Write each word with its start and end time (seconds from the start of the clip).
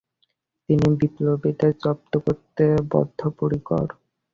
তিনি 0.69 0.87
বিপ্লবীদের 0.99 1.71
জব্দ 1.83 2.13
করতে 2.25 2.63
বদ্ধপরিকর। 2.91 3.87